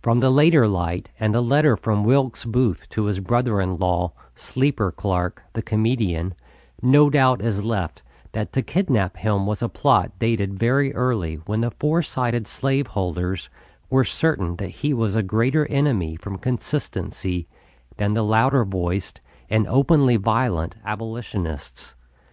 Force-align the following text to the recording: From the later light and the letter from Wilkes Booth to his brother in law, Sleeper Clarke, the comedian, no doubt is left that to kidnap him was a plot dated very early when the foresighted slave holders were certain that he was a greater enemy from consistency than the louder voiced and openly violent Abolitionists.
From 0.00 0.18
the 0.18 0.28
later 0.30 0.66
light 0.66 1.08
and 1.20 1.32
the 1.32 1.40
letter 1.40 1.76
from 1.76 2.02
Wilkes 2.02 2.44
Booth 2.44 2.88
to 2.88 3.04
his 3.04 3.20
brother 3.20 3.60
in 3.60 3.76
law, 3.76 4.10
Sleeper 4.34 4.90
Clarke, 4.90 5.44
the 5.52 5.62
comedian, 5.62 6.34
no 6.82 7.08
doubt 7.08 7.40
is 7.40 7.62
left 7.62 8.02
that 8.32 8.52
to 8.54 8.62
kidnap 8.62 9.18
him 9.18 9.46
was 9.46 9.62
a 9.62 9.68
plot 9.68 10.18
dated 10.18 10.58
very 10.58 10.92
early 10.96 11.36
when 11.46 11.60
the 11.60 11.70
foresighted 11.70 12.48
slave 12.48 12.88
holders 12.88 13.48
were 13.88 14.02
certain 14.02 14.56
that 14.56 14.70
he 14.82 14.92
was 14.92 15.14
a 15.14 15.22
greater 15.22 15.64
enemy 15.66 16.16
from 16.16 16.38
consistency 16.38 17.46
than 17.98 18.14
the 18.14 18.24
louder 18.24 18.64
voiced 18.64 19.20
and 19.48 19.68
openly 19.68 20.16
violent 20.16 20.74
Abolitionists. 20.84 21.94